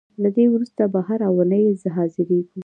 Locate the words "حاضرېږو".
1.95-2.59